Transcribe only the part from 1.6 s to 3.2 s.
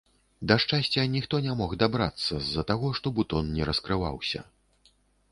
дабрацца з-за таго, што